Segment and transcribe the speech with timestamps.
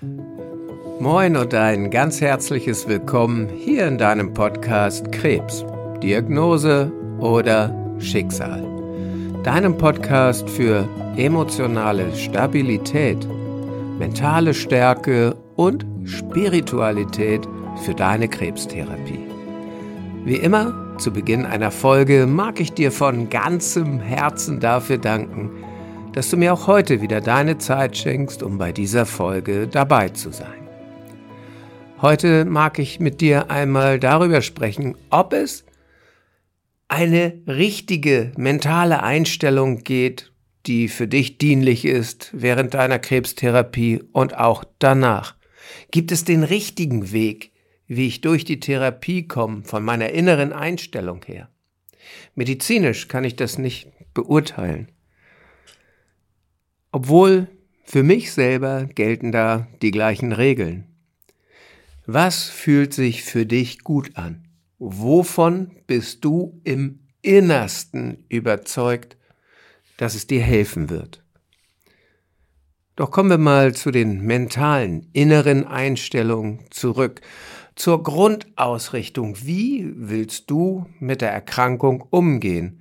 [0.00, 5.64] Moin und ein ganz herzliches Willkommen hier in deinem Podcast Krebs,
[6.00, 8.62] Diagnose oder Schicksal.
[9.42, 13.26] Deinem Podcast für emotionale Stabilität,
[13.98, 17.48] mentale Stärke und Spiritualität
[17.84, 19.26] für deine Krebstherapie.
[20.24, 25.50] Wie immer, zu Beginn einer Folge mag ich dir von ganzem Herzen dafür danken,
[26.12, 30.30] dass du mir auch heute wieder deine Zeit schenkst, um bei dieser Folge dabei zu
[30.30, 30.68] sein.
[32.00, 35.64] Heute mag ich mit dir einmal darüber sprechen, ob es
[36.88, 40.32] eine richtige mentale Einstellung geht,
[40.66, 45.34] die für dich dienlich ist während deiner Krebstherapie und auch danach.
[45.90, 47.52] Gibt es den richtigen Weg,
[47.86, 51.48] wie ich durch die Therapie komme, von meiner inneren Einstellung her?
[52.34, 54.90] Medizinisch kann ich das nicht beurteilen.
[56.92, 57.48] Obwohl
[57.84, 60.84] für mich selber gelten da die gleichen Regeln.
[62.06, 64.44] Was fühlt sich für dich gut an?
[64.78, 69.16] Wovon bist du im Innersten überzeugt,
[69.96, 71.22] dass es dir helfen wird?
[72.96, 77.20] Doch kommen wir mal zu den mentalen, inneren Einstellungen zurück,
[77.74, 79.36] zur Grundausrichtung.
[79.42, 82.80] Wie willst du mit der Erkrankung umgehen?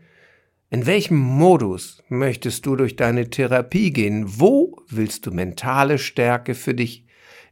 [0.70, 4.26] In welchem Modus möchtest du durch deine Therapie gehen?
[4.40, 7.06] Wo willst du mentale Stärke für dich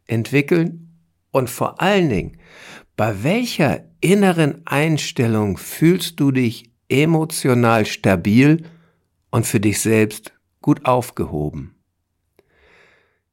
[0.05, 0.99] entwickeln?
[1.31, 2.37] Und vor allen Dingen,
[2.97, 8.65] bei welcher inneren Einstellung fühlst du dich emotional stabil
[9.31, 11.75] und für dich selbst gut aufgehoben?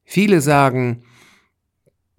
[0.04, 1.02] Viele sagen,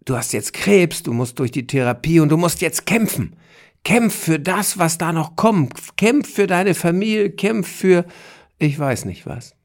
[0.03, 3.37] du hast jetzt Krebs, du musst durch die Therapie und du musst jetzt kämpfen.
[3.83, 5.97] Kämpf für das, was da noch kommt.
[5.97, 8.05] Kämpf für deine Familie, kämpf für
[8.59, 9.55] ich weiß nicht was.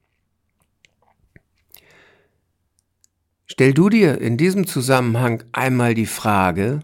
[3.46, 6.80] Stell du dir in diesem Zusammenhang einmal die Frage,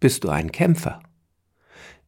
[0.00, 1.00] bist du ein Kämpfer?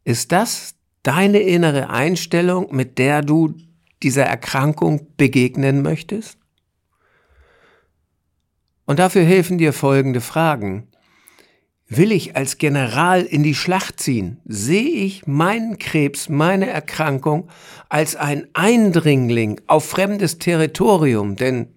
[0.03, 3.55] Ist das deine innere Einstellung, mit der du
[4.03, 6.39] dieser Erkrankung begegnen möchtest?
[8.87, 10.89] Und dafür helfen dir folgende Fragen.
[11.97, 14.41] Will ich als General in die Schlacht ziehen?
[14.47, 17.49] Sehe ich meinen Krebs, meine Erkrankung
[17.89, 21.37] als ein Eindringling auf fremdes Territorium?
[21.37, 21.69] Denn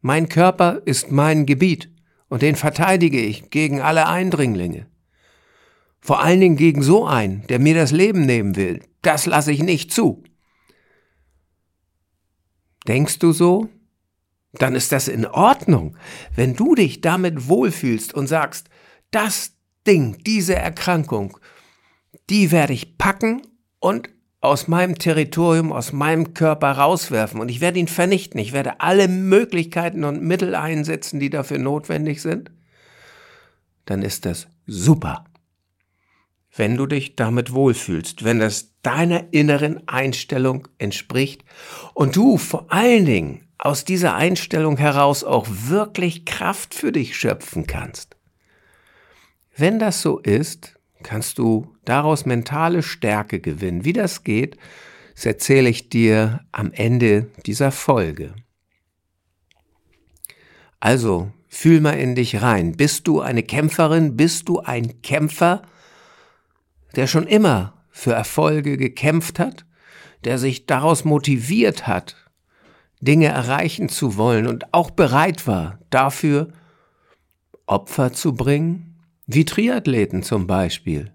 [0.00, 1.88] mein Körper ist mein Gebiet
[2.28, 4.86] und den verteidige ich gegen alle Eindringlinge.
[6.00, 8.80] Vor allen Dingen gegen so einen, der mir das Leben nehmen will.
[9.02, 10.24] Das lasse ich nicht zu.
[12.88, 13.68] Denkst du so?
[14.54, 15.96] Dann ist das in Ordnung,
[16.34, 18.68] wenn du dich damit wohlfühlst und sagst,
[19.12, 19.52] das
[19.86, 21.38] Ding, diese Erkrankung,
[22.28, 23.42] die werde ich packen
[23.78, 24.08] und
[24.40, 28.40] aus meinem Territorium, aus meinem Körper rauswerfen und ich werde ihn vernichten.
[28.40, 32.50] Ich werde alle Möglichkeiten und Mittel einsetzen, die dafür notwendig sind.
[33.84, 35.24] Dann ist das super.
[36.56, 41.44] Wenn du dich damit wohlfühlst, wenn das deiner inneren Einstellung entspricht
[41.94, 47.66] und du vor allen Dingen aus dieser Einstellung heraus auch wirklich Kraft für dich schöpfen
[47.66, 48.16] kannst.
[49.60, 53.84] Wenn das so ist, kannst du daraus mentale Stärke gewinnen.
[53.84, 54.56] Wie das geht,
[55.14, 58.32] das erzähle ich dir am Ende dieser Folge.
[60.80, 62.72] Also, fühl mal in dich rein.
[62.72, 64.16] Bist du eine Kämpferin?
[64.16, 65.60] Bist du ein Kämpfer,
[66.96, 69.66] der schon immer für Erfolge gekämpft hat,
[70.24, 72.16] der sich daraus motiviert hat,
[73.02, 76.48] Dinge erreichen zu wollen und auch bereit war, dafür
[77.66, 78.89] Opfer zu bringen?
[79.32, 81.12] Wie Triathleten zum Beispiel.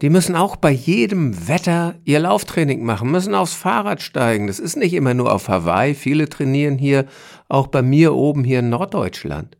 [0.00, 4.46] Die müssen auch bei jedem Wetter ihr Lauftraining machen, müssen aufs Fahrrad steigen.
[4.46, 5.94] Das ist nicht immer nur auf Hawaii.
[5.94, 7.06] Viele trainieren hier
[7.48, 9.56] auch bei mir oben hier in Norddeutschland.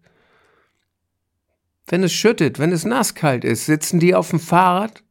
[1.88, 5.02] Wenn es schüttet, wenn es nasskalt ist, sitzen die auf dem Fahrrad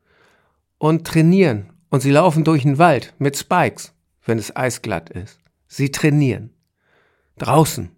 [0.77, 1.73] und trainieren.
[1.89, 3.91] Und sie laufen durch den Wald mit Spikes,
[4.25, 5.39] wenn es eisglatt ist.
[5.67, 6.51] Sie trainieren.
[7.37, 7.91] Draußen.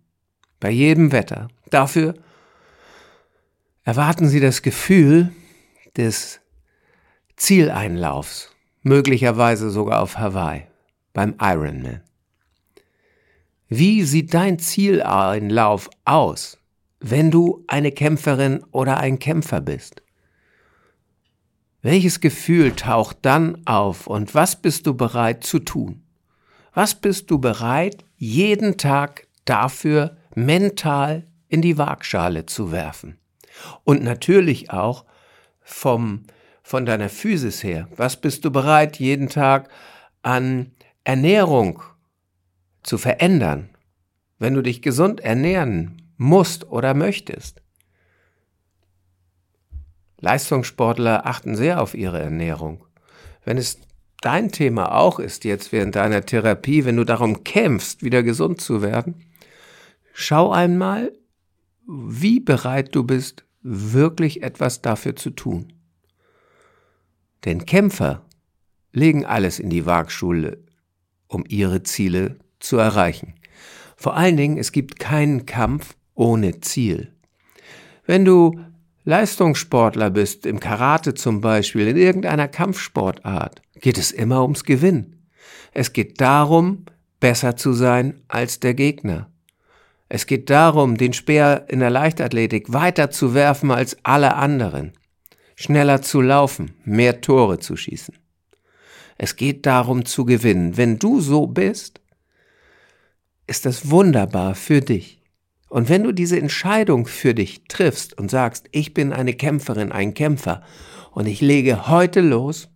[0.60, 1.50] Bei jedem Wetter.
[1.70, 2.16] Dafür
[3.88, 5.32] Erwarten Sie das Gefühl
[5.96, 6.42] des
[7.38, 8.52] Zieleinlaufs,
[8.82, 10.64] möglicherweise sogar auf Hawaii,
[11.14, 12.02] beim Ironman.
[13.70, 16.58] Wie sieht dein Zieleinlauf aus,
[17.00, 20.02] wenn du eine Kämpferin oder ein Kämpfer bist?
[21.82, 26.04] Welches Gefühl taucht dann auf und was bist du bereit zu tun?
[26.74, 33.18] Was bist du bereit, jeden Tag dafür mental in die Waagschale zu werfen?
[33.84, 35.06] Und natürlich auch
[35.62, 36.24] vom,
[36.64, 37.88] von deiner Physis her.
[37.96, 39.70] Was bist du bereit, jeden Tag
[40.22, 40.72] an
[41.04, 41.82] Ernährung
[42.84, 43.70] zu verändern?
[44.40, 47.62] Wenn du dich gesund ernähren musst oder möchtest.
[50.20, 52.84] Leistungssportler achten sehr auf ihre Ernährung.
[53.44, 53.80] Wenn es
[54.22, 58.82] dein Thema auch ist jetzt während deiner Therapie, wenn du darum kämpfst, wieder gesund zu
[58.82, 59.26] werden,
[60.14, 61.14] schau einmal,
[61.88, 65.74] wie bereit du bist, wirklich etwas dafür zu tun.
[67.46, 68.26] Denn Kämpfer
[68.92, 70.64] legen alles in die Waagschule,
[71.28, 73.36] um ihre Ziele zu erreichen.
[73.96, 77.14] Vor allen Dingen, es gibt keinen Kampf ohne Ziel.
[78.06, 78.60] Wenn du
[79.04, 85.18] Leistungssportler bist, im Karate zum Beispiel, in irgendeiner Kampfsportart, geht es immer ums Gewinn.
[85.74, 86.86] Es geht darum,
[87.20, 89.32] besser zu sein als der Gegner.
[90.10, 94.94] Es geht darum, den Speer in der Leichtathletik weiter zu werfen als alle anderen,
[95.56, 98.16] schneller zu laufen, mehr Tore zu schießen.
[99.18, 100.78] Es geht darum zu gewinnen.
[100.78, 102.00] Wenn du so bist,
[103.48, 105.22] ist das wunderbar für dich.
[105.70, 110.14] Und wenn du diese Entscheidung für dich triffst und sagst, ich bin eine Kämpferin, ein
[110.14, 110.64] Kämpfer
[111.12, 112.70] und ich lege heute los,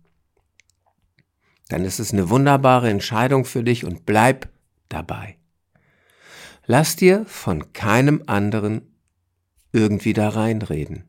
[1.68, 4.48] dann ist es eine wunderbare Entscheidung für dich und bleib
[4.90, 5.38] dabei.
[6.74, 8.96] Lass dir von keinem anderen
[9.72, 11.04] irgendwie da reinreden.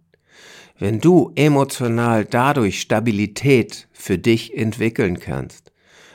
[0.77, 5.71] Wenn du emotional dadurch Stabilität für dich entwickeln kannst,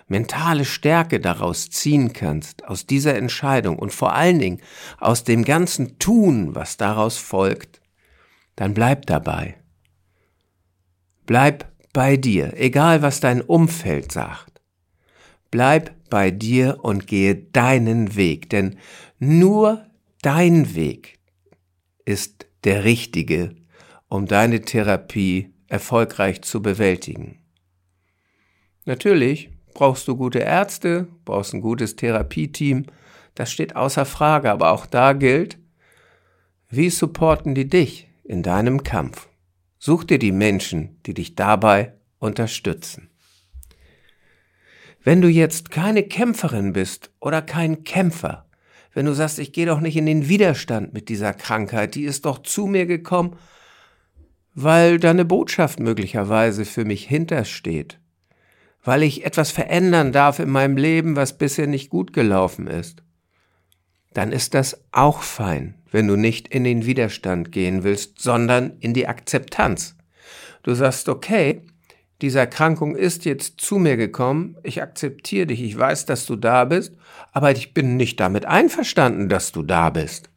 [0.07, 4.61] mentale Stärke daraus ziehen kannst, aus dieser Entscheidung und vor allen Dingen
[4.99, 7.81] aus dem ganzen Tun, was daraus folgt,
[8.55, 9.57] dann bleib dabei.
[11.25, 14.61] Bleib bei dir, egal was dein Umfeld sagt.
[15.51, 18.79] Bleib bei dir und gehe deinen Weg, denn
[19.19, 19.87] nur
[20.23, 21.19] dein Weg
[22.05, 23.55] ist der richtige,
[24.09, 27.39] um deine Therapie erfolgreich zu bewältigen.
[28.85, 32.87] Natürlich brauchst du gute Ärzte, brauchst ein gutes Therapieteam,
[33.35, 35.59] das steht außer Frage, aber auch da gilt,
[36.71, 39.29] wie supporten die dich in deinem Kampf?
[39.79, 43.11] Such dir die Menschen, die dich dabei unterstützen.
[45.03, 48.48] Wenn du jetzt keine Kämpferin bist oder kein Kämpfer,
[48.95, 52.25] wenn du sagst, ich gehe doch nicht in den Widerstand mit dieser Krankheit, die ist
[52.25, 53.37] doch zu mir gekommen,
[54.55, 58.01] weil da eine Botschaft möglicherweise für mich hintersteht,
[58.83, 63.03] weil ich etwas verändern darf in meinem Leben, was bisher nicht gut gelaufen ist,
[64.15, 68.95] dann ist das auch fein, wenn du nicht in den Widerstand gehen willst, sondern in
[68.95, 69.97] die Akzeptanz.
[70.63, 71.63] Du sagst, okay,
[72.21, 76.65] diese Erkrankung ist jetzt zu mir gekommen, ich akzeptiere dich, ich weiß, dass du da
[76.65, 76.95] bist,
[77.33, 80.31] aber ich bin nicht damit einverstanden, dass du da bist.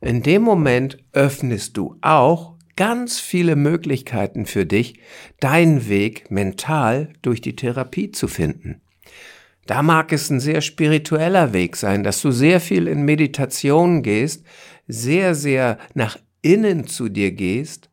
[0.00, 5.00] In dem Moment öffnest du auch ganz viele Möglichkeiten für dich,
[5.40, 8.80] deinen Weg mental durch die Therapie zu finden.
[9.66, 14.44] Da mag es ein sehr spiritueller Weg sein, dass du sehr viel in Meditation gehst,
[14.86, 17.87] sehr, sehr nach innen zu dir gehst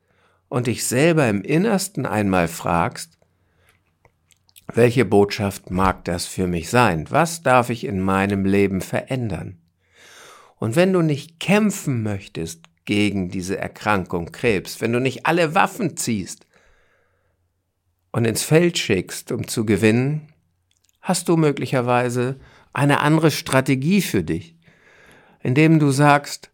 [0.56, 3.18] und dich selber im Innersten einmal fragst,
[4.74, 7.08] welche Botschaft mag das für mich sein?
[7.10, 9.60] Was darf ich in meinem Leben verändern?
[10.56, 15.98] Und wenn du nicht kämpfen möchtest gegen diese Erkrankung Krebs, wenn du nicht alle Waffen
[15.98, 16.48] ziehst
[18.14, 20.30] und ins Feld schickst, um zu gewinnen,
[21.02, 22.40] hast du möglicherweise
[22.72, 24.56] eine andere Strategie für dich,
[25.44, 26.50] indem du sagst,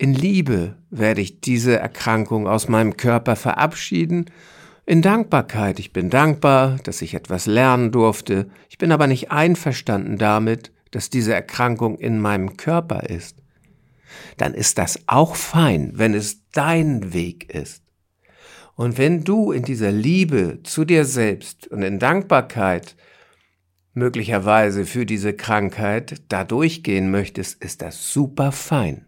[0.00, 4.30] in Liebe werde ich diese Erkrankung aus meinem Körper verabschieden.
[4.86, 5.78] In Dankbarkeit.
[5.78, 8.48] Ich bin dankbar, dass ich etwas lernen durfte.
[8.70, 13.42] Ich bin aber nicht einverstanden damit, dass diese Erkrankung in meinem Körper ist.
[14.38, 17.82] Dann ist das auch fein, wenn es dein Weg ist.
[18.76, 22.96] Und wenn du in dieser Liebe zu dir selbst und in Dankbarkeit
[23.92, 29.04] möglicherweise für diese Krankheit da durchgehen möchtest, ist das super fein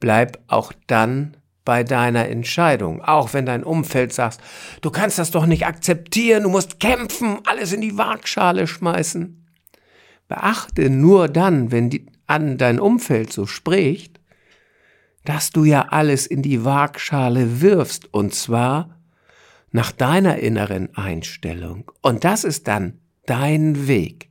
[0.00, 4.40] bleib auch dann bei deiner Entscheidung, auch wenn dein Umfeld sagt,
[4.80, 9.44] du kannst das doch nicht akzeptieren, du musst kämpfen, alles in die Waagschale schmeißen.
[10.28, 14.20] Beachte nur dann, wenn die, an dein Umfeld so spricht,
[15.24, 19.00] dass du ja alles in die Waagschale wirfst, und zwar
[19.72, 21.90] nach deiner inneren Einstellung.
[22.00, 24.30] Und das ist dann dein Weg.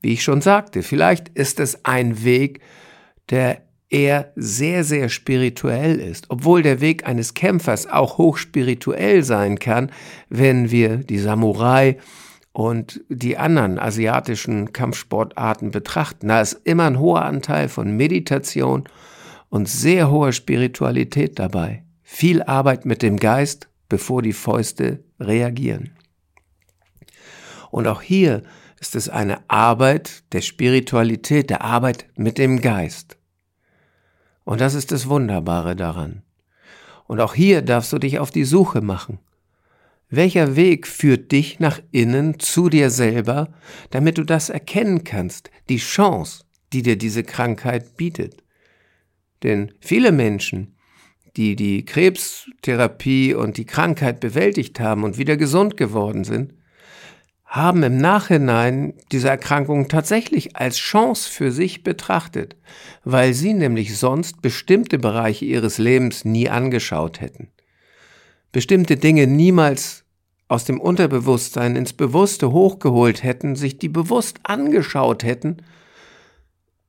[0.00, 2.60] Wie ich schon sagte, vielleicht ist es ein Weg,
[3.30, 9.90] der er sehr, sehr spirituell ist, obwohl der Weg eines Kämpfers auch hochspirituell sein kann,
[10.28, 11.96] wenn wir die Samurai
[12.52, 16.28] und die anderen asiatischen Kampfsportarten betrachten.
[16.28, 18.84] Da ist immer ein hoher Anteil von Meditation
[19.48, 21.84] und sehr hoher Spiritualität dabei.
[22.02, 25.90] Viel Arbeit mit dem Geist, bevor die Fäuste reagieren.
[27.70, 28.42] Und auch hier
[28.80, 33.17] ist es eine Arbeit der Spiritualität, der Arbeit mit dem Geist.
[34.48, 36.22] Und das ist das Wunderbare daran.
[37.06, 39.18] Und auch hier darfst du dich auf die Suche machen.
[40.08, 43.52] Welcher Weg führt dich nach innen zu dir selber,
[43.90, 48.42] damit du das erkennen kannst, die Chance, die dir diese Krankheit bietet?
[49.42, 50.78] Denn viele Menschen,
[51.36, 56.54] die die Krebstherapie und die Krankheit bewältigt haben und wieder gesund geworden sind,
[57.48, 62.56] haben im Nachhinein diese Erkrankung tatsächlich als Chance für sich betrachtet,
[63.04, 67.48] weil sie nämlich sonst bestimmte Bereiche ihres Lebens nie angeschaut hätten.
[68.52, 70.04] Bestimmte Dinge niemals
[70.46, 75.58] aus dem Unterbewusstsein ins Bewusste hochgeholt hätten, sich die bewusst angeschaut hätten,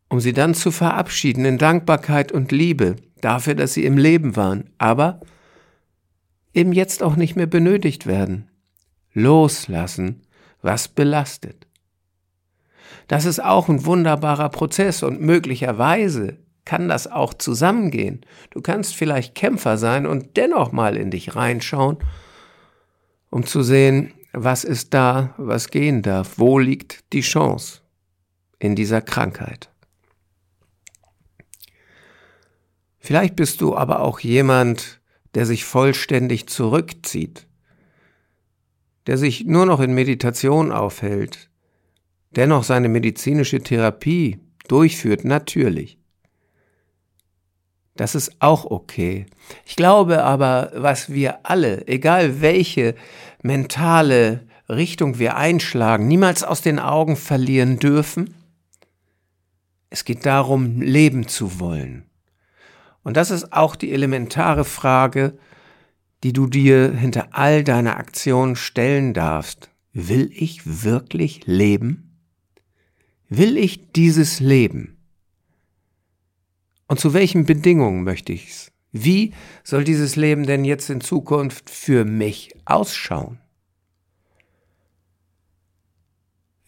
[0.10, 4.72] um sie dann zu verabschieden in Dankbarkeit und Liebe dafür, dass sie im Leben waren,
[4.78, 5.22] aber
[6.54, 8.50] eben jetzt auch nicht mehr benötigt werden.
[9.14, 10.22] Loslassen
[10.62, 11.68] was belastet.
[13.08, 18.22] Das ist auch ein wunderbarer Prozess und möglicherweise kann das auch zusammengehen.
[18.52, 21.98] Du kannst vielleicht Kämpfer sein und dennoch mal in dich reinschauen,
[23.32, 27.82] um zu sehen, was ist da, was gehen darf, wo liegt die Chance
[28.60, 29.70] in dieser Krankheit.
[33.00, 35.00] Vielleicht bist du aber auch jemand,
[35.34, 37.48] der sich vollständig zurückzieht
[39.08, 41.50] der sich nur noch in Meditation aufhält,
[42.32, 45.98] dennoch seine medizinische Therapie durchführt, natürlich.
[47.96, 49.26] Das ist auch okay.
[49.66, 52.96] Ich glaube aber, was wir alle, egal welche
[53.42, 58.36] mentale Richtung wir einschlagen, niemals aus den Augen verlieren dürfen,
[59.90, 62.06] es geht darum, leben zu wollen.
[63.04, 65.38] Und das ist auch die elementare Frage,
[66.24, 69.70] die du dir hinter all deiner Aktion stellen darfst.
[69.94, 72.18] Will ich wirklich leben?
[73.30, 74.98] Will ich dieses Leben?
[76.88, 78.72] Und zu welchen Bedingungen möchte ich's?
[78.92, 79.34] Wie
[79.64, 83.40] soll dieses Leben denn jetzt in Zukunft für mich ausschauen?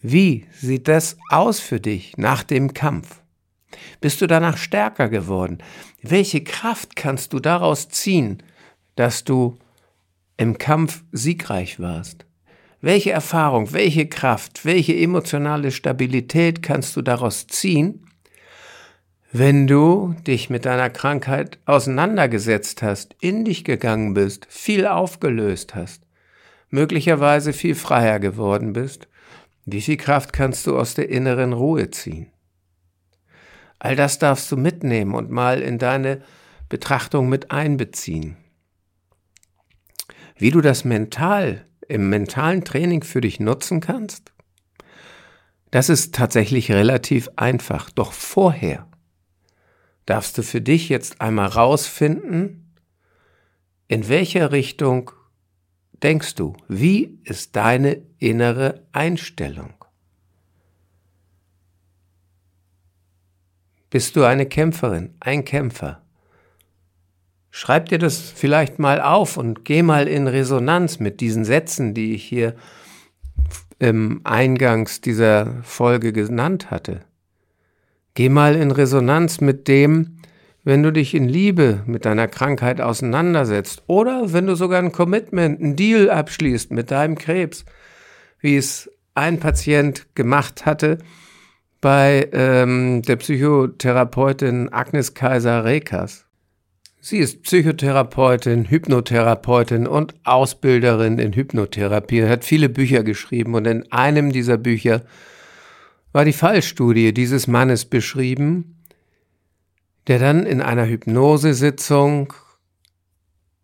[0.00, 3.22] Wie sieht das aus für dich nach dem Kampf?
[4.00, 5.58] Bist du danach stärker geworden?
[6.02, 8.42] Welche Kraft kannst du daraus ziehen,
[8.96, 9.58] dass du
[10.36, 12.26] im Kampf siegreich warst?
[12.80, 18.06] Welche Erfahrung, welche Kraft, welche emotionale Stabilität kannst du daraus ziehen,
[19.30, 26.02] wenn du dich mit deiner Krankheit auseinandergesetzt hast, in dich gegangen bist, viel aufgelöst hast,
[26.68, 29.08] möglicherweise viel freier geworden bist,
[29.64, 32.26] wie viel Kraft kannst du aus der inneren Ruhe ziehen?
[33.78, 36.22] All das darfst du mitnehmen und mal in deine
[36.68, 38.36] Betrachtung mit einbeziehen.
[40.36, 44.32] Wie du das mental im mentalen Training für dich nutzen kannst?
[45.70, 47.90] Das ist tatsächlich relativ einfach.
[47.90, 48.86] Doch vorher
[50.06, 52.74] darfst du für dich jetzt einmal rausfinden,
[53.88, 55.10] in welcher Richtung
[56.02, 56.56] denkst du?
[56.68, 59.74] Wie ist deine innere Einstellung?
[63.90, 66.01] Bist du eine Kämpferin, ein Kämpfer?
[67.54, 72.14] Schreib dir das vielleicht mal auf und geh mal in Resonanz mit diesen Sätzen, die
[72.14, 72.54] ich hier
[73.78, 77.02] im Eingangs dieser Folge genannt hatte.
[78.14, 80.16] Geh mal in Resonanz mit dem,
[80.64, 85.60] wenn du dich in Liebe mit deiner Krankheit auseinandersetzt oder wenn du sogar ein Commitment,
[85.60, 87.66] ein Deal abschließt mit deinem Krebs,
[88.40, 90.96] wie es ein Patient gemacht hatte
[91.82, 96.24] bei ähm, der Psychotherapeutin Agnes Kaiser-Rekas.
[97.04, 104.30] Sie ist Psychotherapeutin, Hypnotherapeutin und Ausbilderin in Hypnotherapie, hat viele Bücher geschrieben und in einem
[104.30, 105.02] dieser Bücher
[106.12, 108.76] war die Fallstudie dieses Mannes beschrieben,
[110.06, 112.34] der dann in einer Hypnosesitzung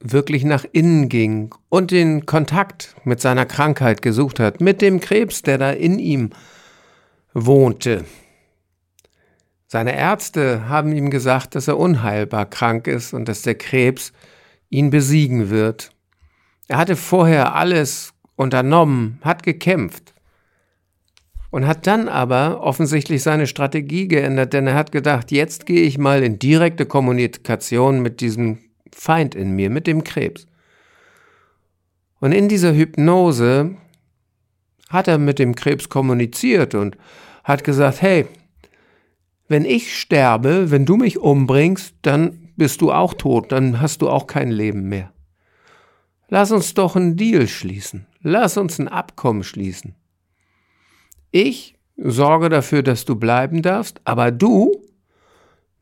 [0.00, 5.42] wirklich nach innen ging und den Kontakt mit seiner Krankheit gesucht hat, mit dem Krebs,
[5.42, 6.30] der da in ihm
[7.34, 8.04] wohnte.
[9.70, 14.14] Seine Ärzte haben ihm gesagt, dass er unheilbar krank ist und dass der Krebs
[14.70, 15.90] ihn besiegen wird.
[16.68, 20.14] Er hatte vorher alles unternommen, hat gekämpft
[21.50, 25.98] und hat dann aber offensichtlich seine Strategie geändert, denn er hat gedacht, jetzt gehe ich
[25.98, 28.58] mal in direkte Kommunikation mit diesem
[28.94, 30.46] Feind in mir, mit dem Krebs.
[32.20, 33.76] Und in dieser Hypnose
[34.88, 36.96] hat er mit dem Krebs kommuniziert und
[37.44, 38.26] hat gesagt, hey,
[39.48, 44.10] wenn ich sterbe, wenn du mich umbringst, dann bist du auch tot, dann hast du
[44.10, 45.12] auch kein Leben mehr.
[46.28, 48.06] Lass uns doch einen Deal schließen.
[48.20, 49.94] Lass uns ein Abkommen schließen.
[51.30, 54.82] Ich sorge dafür, dass du bleiben darfst, aber du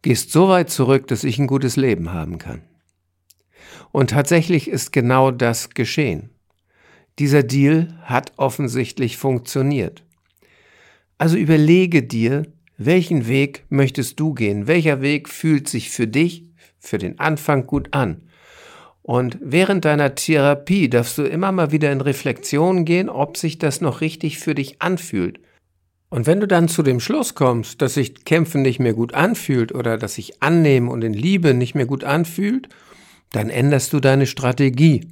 [0.02, 2.62] gehst so weit zurück, dass ich ein gutes Leben haben kann.
[3.90, 6.30] Und tatsächlich ist genau das geschehen.
[7.18, 10.04] Dieser Deal hat offensichtlich funktioniert.
[11.18, 12.44] Also überlege dir,
[12.78, 14.66] welchen Weg möchtest du gehen?
[14.66, 16.44] Welcher Weg fühlt sich für dich,
[16.78, 18.22] für den Anfang gut an?
[19.02, 23.80] Und während deiner Therapie darfst du immer mal wieder in Reflexion gehen, ob sich das
[23.80, 25.38] noch richtig für dich anfühlt.
[26.08, 29.74] Und wenn du dann zu dem Schluss kommst, dass sich Kämpfen nicht mehr gut anfühlt
[29.74, 32.68] oder dass sich Annehmen und in Liebe nicht mehr gut anfühlt,
[33.32, 35.08] dann änderst du deine Strategie.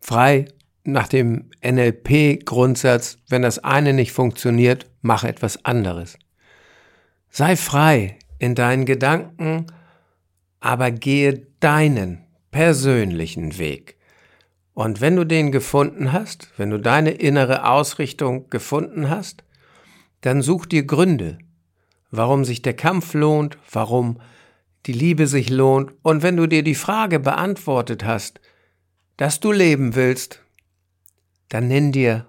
[0.00, 0.46] Frei
[0.84, 6.18] nach dem NLP-Grundsatz, wenn das eine nicht funktioniert, mach etwas anderes.
[7.28, 9.66] Sei frei in deinen Gedanken,
[10.60, 13.96] aber gehe deinen persönlichen Weg.
[14.74, 19.44] Und wenn du den gefunden hast, wenn du deine innere Ausrichtung gefunden hast,
[20.22, 21.38] dann such dir Gründe,
[22.10, 24.20] warum sich der Kampf lohnt, warum
[24.86, 25.92] die Liebe sich lohnt.
[26.02, 28.40] Und wenn du dir die Frage beantwortet hast,
[29.16, 30.40] dass du leben willst,
[31.50, 32.26] dann nenn dir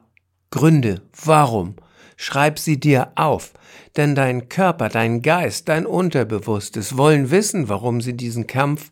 [0.49, 1.75] Gründe, warum.
[2.17, 3.53] Schreib sie dir auf,
[3.95, 8.91] denn dein Körper, dein Geist, dein Unterbewusstes wollen wissen, warum sie diesen Kampf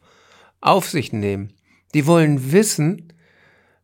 [0.62, 1.54] auf sich nehmen.
[1.94, 3.14] Die wollen wissen,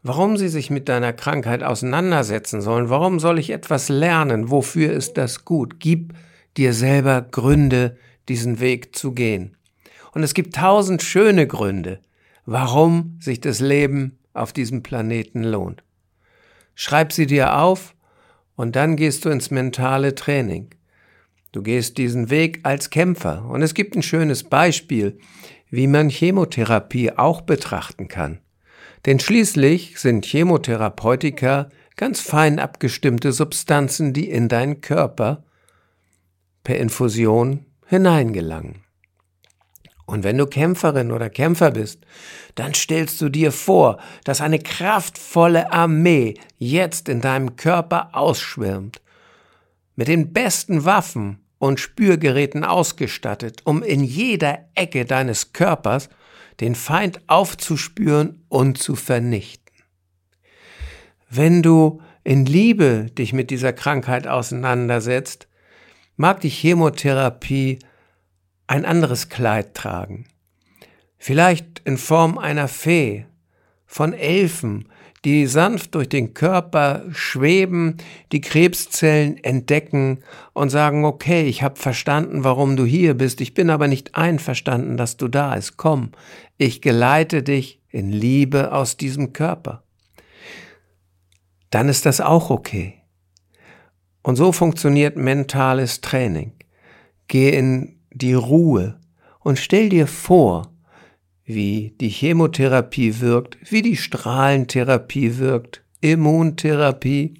[0.01, 2.89] warum sie sich mit deiner Krankheit auseinandersetzen sollen.
[2.89, 4.49] Warum soll ich etwas lernen?
[4.49, 5.79] Wofür ist das gut?
[5.79, 6.13] Gib
[6.57, 7.97] dir selber Gründe,
[8.29, 9.57] diesen Weg zu gehen.
[10.13, 11.99] Und es gibt tausend schöne Gründe,
[12.45, 15.84] warum sich das Leben auf diesem Planeten lohnt.
[16.75, 17.95] Schreib sie dir auf
[18.55, 20.69] und dann gehst du ins mentale Training.
[21.51, 23.45] Du gehst diesen Weg als Kämpfer.
[23.45, 25.17] Und es gibt ein schönes Beispiel,
[25.69, 28.39] wie man Chemotherapie auch betrachten kann.
[29.05, 35.43] Denn schließlich sind Chemotherapeutika ganz fein abgestimmte Substanzen, die in deinen Körper
[36.63, 38.84] per Infusion hineingelangen.
[40.05, 42.05] Und wenn du Kämpferin oder Kämpfer bist,
[42.53, 49.01] dann stellst du dir vor, dass eine kraftvolle Armee jetzt in deinem Körper ausschwirmt,
[49.95, 56.09] mit den besten Waffen und Spürgeräten ausgestattet, um in jeder Ecke deines Körpers
[56.59, 59.65] den Feind aufzuspüren und zu vernichten.
[61.29, 65.47] Wenn du in Liebe dich mit dieser Krankheit auseinandersetzt,
[66.15, 67.79] mag die Chemotherapie
[68.67, 70.25] ein anderes Kleid tragen.
[71.17, 73.25] Vielleicht in Form einer Fee,
[73.85, 74.89] von Elfen,
[75.23, 77.97] die sanft durch den Körper schweben,
[78.31, 80.19] die Krebszellen entdecken
[80.53, 84.97] und sagen, okay, ich habe verstanden, warum du hier bist, ich bin aber nicht einverstanden,
[84.97, 85.77] dass du da bist.
[85.77, 86.11] Komm,
[86.57, 89.83] ich geleite dich in Liebe aus diesem Körper.
[91.71, 93.01] Dann ist das auch okay.
[94.21, 96.51] Und so funktioniert mentales Training.
[97.27, 98.99] Geh in die Ruhe
[99.41, 100.71] und stell dir vor,
[101.43, 107.35] wie die Chemotherapie wirkt, wie die Strahlentherapie wirkt, Immuntherapie.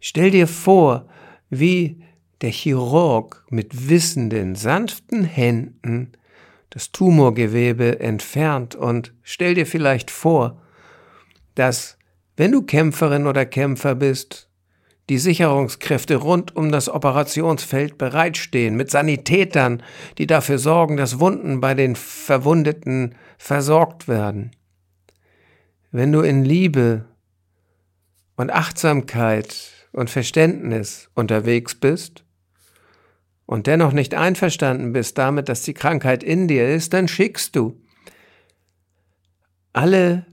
[0.00, 1.08] Stell dir vor,
[1.50, 2.02] wie
[2.40, 6.12] der Chirurg mit wissenden, sanften Händen
[6.70, 10.60] das Tumorgewebe entfernt und stell dir vielleicht vor,
[11.54, 11.98] dass,
[12.36, 14.48] wenn du Kämpferin oder Kämpfer bist,
[15.10, 19.82] die Sicherungskräfte rund um das Operationsfeld bereitstehen, mit Sanitätern,
[20.16, 24.52] die dafür sorgen, dass Wunden bei den Verwundeten versorgt werden.
[25.90, 27.04] Wenn du in Liebe
[28.36, 32.24] und Achtsamkeit und Verständnis unterwegs bist
[33.46, 37.78] und dennoch nicht einverstanden bist damit, dass die Krankheit in dir ist, dann schickst du
[39.74, 40.24] alle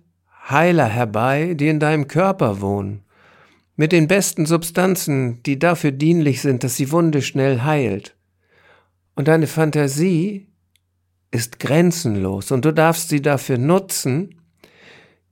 [0.50, 3.04] Heiler herbei, die in deinem Körper wohnen
[3.82, 8.16] mit den besten Substanzen, die dafür dienlich sind, dass die Wunde schnell heilt.
[9.16, 10.50] Und deine Fantasie
[11.32, 14.40] ist grenzenlos und du darfst sie dafür nutzen,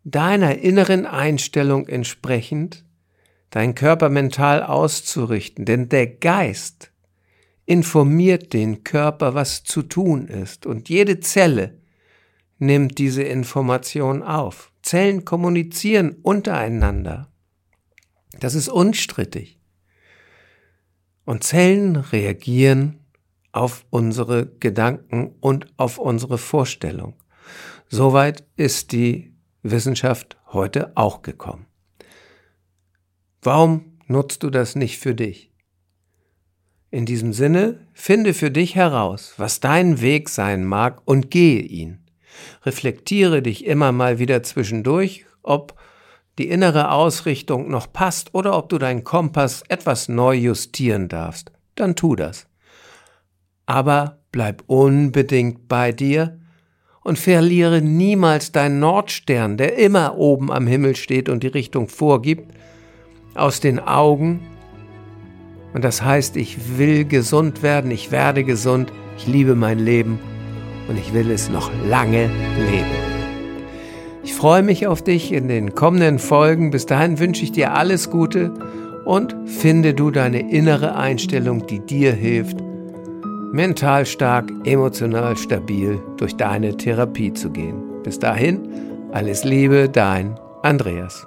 [0.04, 2.86] deiner inneren Einstellung entsprechend
[3.52, 6.92] deinen Körper mental auszurichten, denn der Geist
[7.68, 11.78] informiert den Körper, was zu tun ist, und jede Zelle
[12.58, 14.72] nimmt diese Information auf.
[14.82, 17.29] Zellen kommunizieren untereinander.
[18.34, 19.60] Das ist unstrittig.
[21.26, 23.00] Und Zellen reagieren
[23.52, 27.16] auf unsere Gedanken und auf unsere Vorstellung.
[27.88, 31.66] Soweit ist die Wissenschaft heute auch gekommen.
[33.42, 35.52] Warum nutzt du das nicht für dich?
[36.92, 42.00] In diesem Sinne, finde für dich heraus, was dein Weg sein mag und gehe ihn.
[42.64, 45.79] Reflektiere dich immer mal wieder zwischendurch, ob
[46.40, 51.96] die innere Ausrichtung noch passt oder ob du deinen Kompass etwas neu justieren darfst, dann
[51.96, 52.48] tu das.
[53.66, 56.40] Aber bleib unbedingt bei dir
[57.04, 62.54] und verliere niemals deinen Nordstern, der immer oben am Himmel steht und die Richtung vorgibt,
[63.36, 64.40] aus den Augen.
[65.74, 70.20] Und das heißt, ich will gesund werden, ich werde gesund, ich liebe mein Leben
[70.88, 73.19] und ich will es noch lange leben.
[74.30, 76.70] Ich freue mich auf dich in den kommenden Folgen.
[76.70, 78.54] Bis dahin wünsche ich dir alles Gute
[79.04, 82.58] und finde du deine innere Einstellung, die dir hilft,
[83.52, 87.82] mental stark, emotional stabil durch deine Therapie zu gehen.
[88.04, 88.62] Bis dahin,
[89.12, 91.26] alles Liebe, dein Andreas.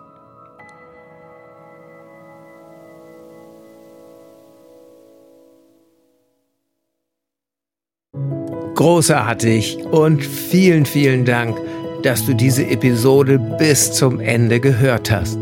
[8.76, 11.60] Großartig und vielen, vielen Dank,
[12.02, 15.38] dass du diese Episode bis zum Ende gehört hast.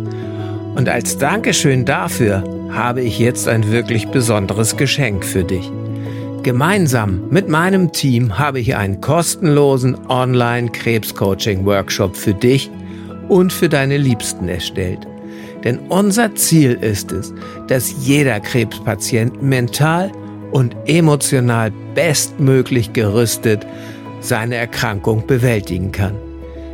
[0.75, 5.71] Und als Dankeschön dafür habe ich jetzt ein wirklich besonderes Geschenk für dich.
[6.43, 12.71] Gemeinsam mit meinem Team habe ich einen kostenlosen Online-Krebs-Coaching-Workshop für dich
[13.29, 15.07] und für deine Liebsten erstellt.
[15.65, 17.35] Denn unser Ziel ist es,
[17.69, 20.11] dass jeder Krebspatient mental
[20.51, 23.67] und emotional bestmöglich gerüstet
[24.21, 26.30] seine Erkrankung bewältigen kann.